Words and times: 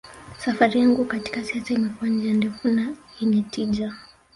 Safari 0.37 0.79
yangu 0.79 1.05
katika 1.05 1.43
siasa 1.43 1.73
imekuwa 1.73 2.09
njia 2.09 2.33
ndefu 2.33 2.67
na 2.67 2.87
yenye 3.19 3.41
tija 3.41 3.93